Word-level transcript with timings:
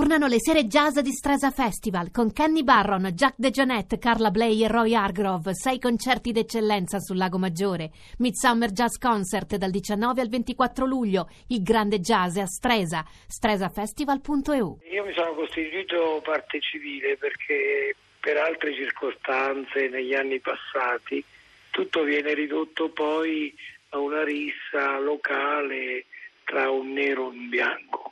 Tornano 0.00 0.28
le 0.28 0.40
sere 0.40 0.64
jazz 0.64 0.98
di 1.00 1.12
Stresa 1.12 1.50
Festival 1.50 2.10
con 2.10 2.32
Kenny 2.32 2.62
Barron, 2.62 3.10
Jack 3.12 3.34
DeJohnette, 3.36 3.98
Carla 3.98 4.30
Bley 4.30 4.64
e 4.64 4.66
Roy 4.66 4.94
Hargrove. 4.94 5.52
Sei 5.52 5.78
concerti 5.78 6.32
d'eccellenza 6.32 6.98
sul 7.00 7.18
Lago 7.18 7.36
Maggiore. 7.36 7.90
Midsummer 8.16 8.70
Jazz 8.70 8.96
Concert 8.96 9.56
dal 9.56 9.68
19 9.68 10.22
al 10.22 10.30
24 10.30 10.86
luglio. 10.86 11.28
Il 11.48 11.62
grande 11.62 12.00
jazz 12.00 12.38
a 12.38 12.46
Stresa. 12.46 13.04
stresafestival.eu. 13.26 14.78
Io 14.90 15.04
mi 15.04 15.12
sono 15.12 15.34
costituito 15.34 16.22
parte 16.24 16.62
civile 16.62 17.18
perché 17.18 17.94
per 18.20 18.38
altre 18.38 18.72
circostanze 18.72 19.88
negli 19.88 20.14
anni 20.14 20.40
passati 20.40 21.22
tutto 21.68 22.04
viene 22.04 22.32
ridotto 22.32 22.88
poi 22.88 23.54
a 23.90 23.98
una 23.98 24.24
rissa 24.24 24.98
locale 24.98 26.06
tra 26.44 26.70
un 26.70 26.90
nero 26.90 27.24
e 27.24 27.36
un 27.36 27.48
bianco 27.50 28.09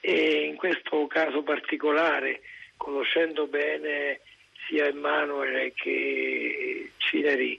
e 0.00 0.44
in 0.44 0.56
questo 0.56 1.06
caso 1.06 1.42
particolare, 1.42 2.42
conoscendo 2.76 3.46
bene 3.46 4.20
sia 4.66 4.86
Emanuele 4.86 5.72
che 5.74 6.92
Cineri, 6.98 7.58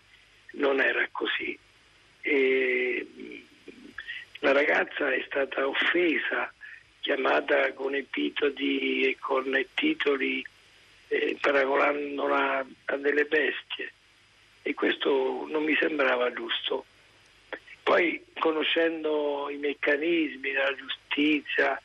non 0.53 0.79
era 0.79 1.07
così. 1.11 1.57
E 2.21 3.07
la 4.39 4.51
ragazza 4.51 5.13
è 5.13 5.23
stata 5.25 5.67
offesa, 5.67 6.51
chiamata 7.01 7.73
con 7.73 7.95
epitodi 7.95 9.03
e 9.03 9.17
con 9.19 9.65
titoli 9.73 10.45
eh, 11.07 11.37
paragonandola 11.39 12.65
a 12.85 12.95
delle 12.97 13.25
bestie 13.25 13.91
e 14.61 14.73
questo 14.73 15.47
non 15.49 15.63
mi 15.63 15.75
sembrava 15.79 16.31
giusto. 16.31 16.85
Poi 17.81 18.23
conoscendo 18.37 19.49
i 19.49 19.57
meccanismi 19.57 20.51
della 20.51 20.75
giustizia, 20.75 21.81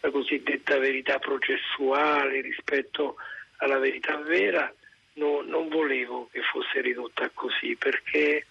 la 0.00 0.10
cosiddetta 0.10 0.78
verità 0.78 1.18
processuale 1.18 2.40
rispetto 2.40 3.16
alla 3.58 3.78
verità 3.78 4.16
vera, 4.16 4.72
no, 5.14 5.42
non 5.42 5.68
volevo 5.68 6.28
che 6.30 6.40
fosse 6.42 6.80
ridotta 6.80 7.30
così, 7.34 7.76
perché 7.76 8.46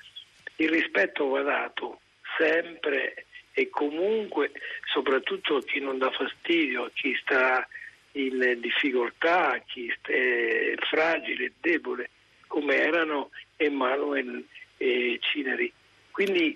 il 0.57 0.69
rispetto 0.69 1.27
va 1.29 1.41
dato 1.41 2.01
sempre 2.37 3.25
e 3.53 3.69
comunque, 3.69 4.51
soprattutto 4.85 5.57
a 5.57 5.63
chi 5.63 5.79
non 5.79 5.97
dà 5.97 6.11
fastidio, 6.11 6.83
a 6.83 6.91
chi 6.93 7.15
sta 7.19 7.67
in 8.11 8.57
difficoltà, 8.59 9.53
a 9.53 9.59
chi 9.59 9.91
è 10.01 10.75
fragile 10.81 11.45
e 11.45 11.51
debole, 11.59 12.09
come 12.47 12.75
erano 12.75 13.31
Emanuele 13.55 14.43
e 14.77 15.17
Cineri. 15.21 15.71
Quindi 16.11 16.55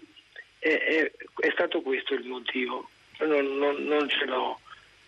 è, 0.60 0.70
è, 0.70 1.12
è 1.40 1.50
stato 1.52 1.82
questo 1.82 2.14
il 2.14 2.26
motivo, 2.26 2.90
non, 3.20 3.58
non, 3.58 3.84
non 3.84 4.08
ce 4.10 4.26
l'ho 4.26 4.60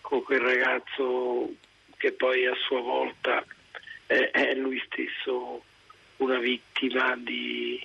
con 0.04 0.22
quel 0.22 0.40
ragazzo 0.40 1.50
che 1.96 2.12
poi 2.12 2.46
a 2.46 2.54
sua 2.66 2.82
volta 2.82 3.42
è, 4.04 4.30
è 4.32 4.54
lui 4.54 4.78
stesso 4.84 5.64
una 6.18 6.38
vittima 6.38 7.16
di, 7.16 7.82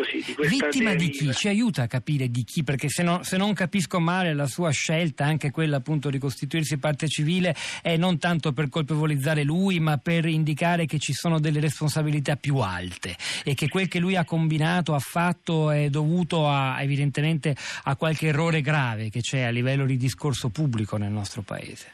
così, 0.00 0.24
di 0.24 0.48
Vittima 0.48 0.90
deriva. 0.90 0.94
di 0.94 1.10
chi? 1.10 1.32
Ci 1.32 1.48
aiuta 1.48 1.82
a 1.82 1.86
capire 1.86 2.28
di 2.28 2.44
chi, 2.44 2.62
perché 2.62 2.88
se, 2.88 3.02
no, 3.02 3.22
se, 3.22 3.36
non 3.36 3.52
capisco 3.54 4.00
male 4.00 4.34
la 4.34 4.46
sua 4.46 4.70
scelta, 4.70 5.24
anche 5.24 5.50
quella 5.50 5.76
appunto 5.76 6.10
di 6.10 6.18
costituirsi 6.18 6.78
parte 6.78 7.08
civile, 7.08 7.54
è 7.82 7.96
non 7.96 8.18
tanto 8.18 8.52
per 8.52 8.68
colpevolizzare 8.68 9.42
lui, 9.44 9.80
ma 9.80 9.98
per 9.98 10.26
indicare 10.26 10.86
che 10.86 10.98
ci 10.98 11.12
sono 11.12 11.38
delle 11.38 11.60
responsabilità 11.60 12.36
più 12.36 12.56
alte 12.56 13.16
e 13.44 13.54
che 13.54 13.68
quel 13.68 13.88
che 13.88 13.98
lui 13.98 14.16
ha 14.16 14.24
combinato, 14.24 14.94
ha 14.94 14.98
fatto, 14.98 15.70
è 15.70 15.88
dovuto 15.88 16.48
a, 16.48 16.82
evidentemente 16.82 17.54
a 17.84 17.96
qualche 17.96 18.28
errore 18.28 18.60
grave 18.60 19.10
che 19.10 19.20
c'è 19.20 19.42
a 19.42 19.50
livello 19.50 19.86
di 19.86 19.96
discorso 19.96 20.48
pubblico 20.50 20.96
nel 20.96 21.10
nostro 21.10 21.42
paese. 21.42 21.92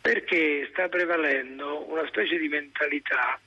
Perché 0.00 0.68
sta 0.70 0.88
prevalendo 0.88 1.90
una 1.90 2.06
specie 2.06 2.38
di 2.38 2.46
mentalità 2.48 3.40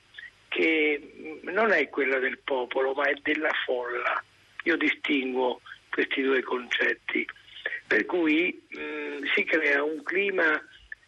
che 0.60 1.00
non 1.44 1.72
è 1.72 1.88
quella 1.88 2.18
del 2.18 2.38
popolo, 2.38 2.92
ma 2.92 3.04
è 3.04 3.14
della 3.22 3.52
folla. 3.64 4.22
Io 4.64 4.76
distinguo 4.76 5.62
questi 5.88 6.20
due 6.20 6.42
concetti, 6.42 7.26
per 7.86 8.04
cui 8.04 8.60
mh, 8.68 9.24
si 9.34 9.44
crea 9.44 9.82
un 9.82 10.02
clima 10.02 10.62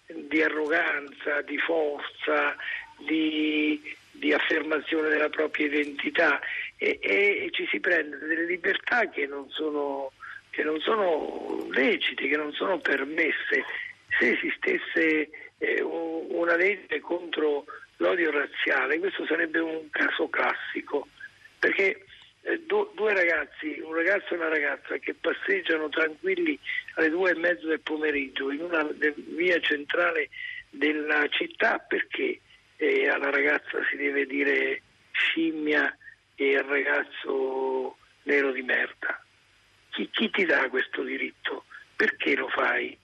di 0.06 0.42
arroganza, 0.42 1.42
di 1.42 1.58
forza, 1.58 2.56
di, 2.98 3.78
di 4.10 4.32
affermazione 4.32 5.10
della 5.10 5.28
propria 5.28 5.66
identità 5.66 6.40
e, 6.78 6.98
e, 7.02 7.44
e, 7.44 7.50
ci 7.52 7.66
si 7.70 7.78
prende 7.78 8.16
delle 8.16 8.46
libertà 8.46 9.10
che 9.10 9.26
non 9.26 9.50
sono, 9.50 10.12
che 10.48 10.62
non 10.62 10.80
sono 10.80 11.66
lecite, 11.70 12.26
che 12.26 12.36
non 12.36 12.52
sono 12.52 12.78
permesse. 12.78 13.64
Se 14.18 14.32
esistesse 14.32 15.28
eh, 15.58 15.82
una 15.82 16.56
legge 16.56 17.00
contro 17.00 17.66
l'odio 18.02 18.32
razziale, 18.32 18.98
questo 18.98 19.24
sarebbe 19.26 19.60
un 19.60 19.88
caso 19.90 20.28
classico, 20.28 21.06
perché 21.58 22.04
eh, 22.42 22.60
do, 22.66 22.92
due 22.96 23.14
ragazzi, 23.14 23.80
un 23.80 23.94
ragazzo 23.94 24.34
e 24.34 24.36
una 24.36 24.48
ragazza 24.48 24.98
che 24.98 25.14
passeggiano 25.14 25.88
tranquilli 25.88 26.58
alle 26.94 27.10
due 27.10 27.30
e 27.30 27.36
mezzo 27.36 27.68
del 27.68 27.80
pomeriggio 27.80 28.50
in 28.50 28.62
una 28.62 28.86
via 29.14 29.60
centrale 29.60 30.28
della 30.68 31.28
città, 31.28 31.78
perché 31.78 32.40
eh, 32.76 33.08
alla 33.08 33.30
ragazza 33.30 33.78
si 33.88 33.96
deve 33.96 34.26
dire 34.26 34.82
scimmia 35.12 35.96
e 36.34 36.56
al 36.56 36.64
ragazzo 36.64 37.96
nero 38.24 38.50
di 38.50 38.62
merda? 38.62 39.24
Chi, 39.90 40.08
chi 40.10 40.28
ti 40.30 40.44
dà 40.44 40.68
questo 40.68 41.04
diritto? 41.04 41.66
Perché 41.94 42.34
lo 42.34 42.48
fai? 42.48 42.98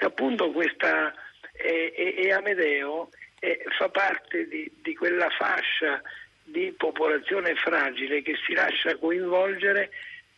E 0.00 0.06
appunto 0.06 0.52
questa 0.52 1.12
e, 1.52 1.92
e, 1.96 2.14
e 2.16 2.32
Amedeo 2.32 3.10
eh, 3.40 3.64
fa 3.76 3.88
parte 3.88 4.48
di, 4.48 4.70
di, 4.82 4.94
quella 4.94 5.28
fascia 5.30 6.02
di 6.42 6.72
popolazione 6.76 7.54
fragile 7.54 8.22
che 8.22 8.36
si 8.46 8.54
lascia 8.54 8.96
coinvolgere 8.96 9.90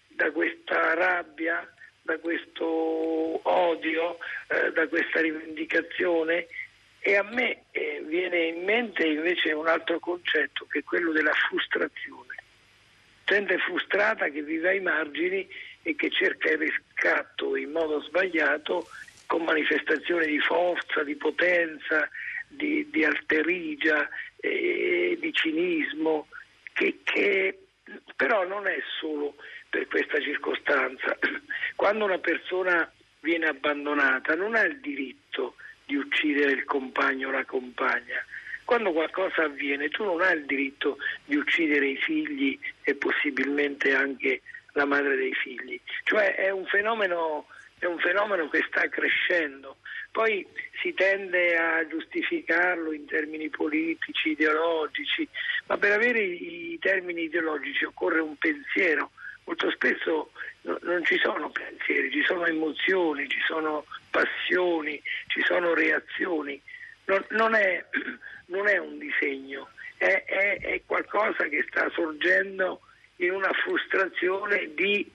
da 0.09 0.31
questa 0.33 0.94
rabbia, 0.94 1.66
da 2.03 2.19
questo 2.19 2.66
odio, 3.49 4.19
eh, 4.49 4.72
da 4.72 4.87
questa 4.89 5.21
rivendicazione 5.21 6.47
e 7.03 7.16
a 7.16 7.22
me 7.22 7.65
eh, 7.71 8.03
viene 8.06 8.49
in 8.49 8.65
mente 8.65 9.06
invece 9.06 9.53
un 9.53 9.66
altro 9.66 9.99
concetto 9.99 10.66
che 10.66 10.81
è 10.81 10.84
quello 10.84 11.12
della 11.12 11.33
frustrazione. 11.33 12.34
Gente 13.25 13.56
frustrata 13.59 14.28
che 14.28 14.43
vive 14.43 14.71
ai 14.71 14.81
margini 14.81 15.49
e 15.83 15.94
che 15.94 16.10
cerca 16.10 16.50
il 16.50 16.59
riscatto 16.59 17.56
in 17.56 17.71
modo 17.71 18.03
sbagliato 18.03 18.87
con 19.27 19.44
manifestazioni 19.44 20.27
di 20.27 20.41
forza, 20.41 21.03
di 21.03 21.15
potenza, 21.15 22.09
di, 22.50 22.88
di 22.91 23.05
alterigia, 23.05 24.09
eh, 24.37 25.16
di 25.19 25.33
cinismo, 25.33 26.28
che, 26.72 26.99
che 27.03 27.59
però 28.16 28.47
non 28.47 28.66
è 28.66 28.78
solo 28.99 29.37
per 29.69 29.87
questa 29.87 30.21
circostanza. 30.21 31.16
Quando 31.77 32.05
una 32.05 32.19
persona 32.19 32.91
viene 33.21 33.47
abbandonata 33.47 34.34
non 34.34 34.55
ha 34.55 34.62
il 34.62 34.81
diritto 34.81 35.55
di 35.87 35.97
uccidere 35.97 36.53
il 36.53 36.65
compagno 36.65 37.28
o 37.28 37.33
la 37.33 37.44
compagna. 37.44 38.25
Quando 38.65 38.93
qualcosa 38.93 39.43
avviene 39.43 39.89
tu 39.89 40.05
non 40.05 40.21
hai 40.21 40.37
il 40.37 40.47
diritto 40.47 40.99
di 41.25 41.37
uccidere 41.37 41.87
i 41.87 41.97
figli 41.97 42.59
e 42.83 42.94
possibilmente 42.94 43.93
anche 43.94 44.43
la 44.75 44.84
madre 44.84 45.16
dei 45.16 45.34
figli. 45.34 45.81
Cioè 46.05 46.37
è 46.37 46.50
un 46.50 46.65
fenomeno, 46.66 47.47
è 47.78 47.87
un 47.87 47.99
fenomeno 47.99 48.49
che 48.49 48.65
sta 48.69 48.89
crescendo. 48.89 49.78
Poi 50.12 50.47
si 50.82 50.93
tende 50.94 51.56
a 51.56 51.87
giustificarlo 51.87 52.93
in 52.93 53.06
termini 53.06 53.48
politici, 53.48 54.31
ideologici, 54.31 55.28
ma 55.66 55.76
per 55.76 55.93
avere 55.93 56.21
i 56.21 56.76
termini 56.81 57.22
ideologici 57.22 57.84
occorre 57.84 58.21
un 58.21 58.37
pensiero. 58.37 59.12
Molto 59.44 59.71
spesso 59.71 60.32
no, 60.62 60.78
non 60.82 61.04
ci 61.04 61.19
sono 61.22 61.50
pensieri, 61.50 62.10
ci 62.10 62.22
sono 62.25 62.44
emozioni, 62.44 63.28
ci 63.28 63.41
sono 63.47 63.84
passioni, 64.10 65.00
ci 65.28 65.43
sono 65.43 65.75
reazioni. 65.75 66.60
Non, 67.04 67.24
non, 67.30 67.54
è, 67.54 67.84
non 68.47 68.66
è, 68.68 68.78
un 68.78 68.98
disegno, 68.98 69.68
è, 69.97 70.24
è, 70.24 70.59
è 70.60 70.83
qualcosa 70.86 71.45
che 71.45 71.65
sta 71.68 71.89
sorgendo 71.91 72.80
in 73.16 73.33
una 73.33 73.53
frustrazione 73.53 74.74
di 74.74 75.10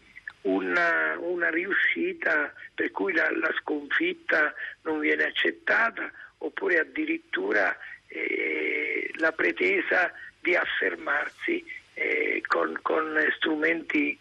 una, 0.45 1.17
una 1.19 1.49
riuscita 1.49 2.53
per 2.73 2.91
cui 2.91 3.13
la, 3.13 3.29
la, 3.31 3.53
sconfitta 3.59 4.53
non 4.83 4.99
viene 4.99 5.23
accettata 5.23 6.11
oppure 6.39 6.79
addirittura 6.79 7.75
eh, 8.07 9.11
la 9.15 9.31
pretesa 9.31 10.11
di 10.39 10.55
affermarsi 10.55 11.65
eh, 11.93 12.41
con, 12.45 12.77
con 12.81 13.17
strumenti 13.37 14.17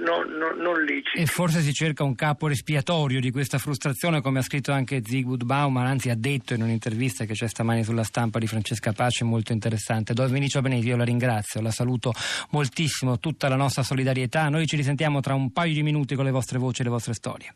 non, 0.00 0.28
non, 0.36 0.58
non 0.58 0.82
leciti. 0.82 1.18
E 1.18 1.26
forse 1.26 1.60
si 1.60 1.72
cerca 1.72 2.04
un 2.04 2.14
capo 2.14 2.48
espiatorio 2.48 3.20
di 3.20 3.30
questa 3.30 3.58
frustrazione, 3.58 4.20
come 4.20 4.38
ha 4.38 4.42
scritto 4.42 4.72
anche 4.72 5.02
Zygmunt 5.04 5.44
Bauman, 5.44 5.86
anzi 5.86 6.10
ha 6.10 6.16
detto 6.16 6.54
in 6.54 6.62
un'intervista 6.62 7.24
che 7.24 7.34
c'è 7.34 7.48
stamani 7.48 7.84
sulla 7.84 8.04
stampa 8.04 8.38
di 8.38 8.46
Francesca 8.46 8.92
Pace, 8.92 9.24
molto 9.24 9.52
interessante. 9.52 10.14
Dove 10.14 10.32
Vinicio 10.32 10.60
io 10.64 10.96
la 10.96 11.04
ringrazio, 11.04 11.60
la 11.60 11.70
saluto 11.70 12.12
moltissimo, 12.50 13.18
tutta 13.18 13.48
la 13.48 13.56
nostra 13.56 13.82
solidarietà. 13.82 14.48
Noi 14.48 14.66
ci 14.66 14.76
risentiamo 14.76 15.20
tra 15.20 15.34
un 15.34 15.52
paio 15.52 15.74
di 15.74 15.82
minuti 15.82 16.14
con 16.14 16.24
le 16.24 16.30
vostre 16.30 16.58
voci 16.58 16.80
e 16.80 16.84
le 16.84 16.90
vostre 16.90 17.14
storie. 17.14 17.54